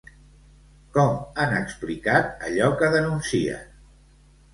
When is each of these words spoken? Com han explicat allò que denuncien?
Com 0.95 1.11
han 1.43 1.53
explicat 1.57 2.31
allò 2.47 2.71
que 2.79 2.89
denuncien? 2.97 3.69